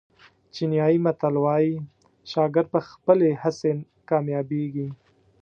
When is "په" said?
2.73-2.79